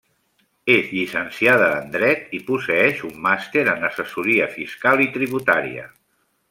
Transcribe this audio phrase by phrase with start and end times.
[0.75, 5.91] És llicenciada en Dret i posseeix un màster en Assessoria Fiscal i Tributària.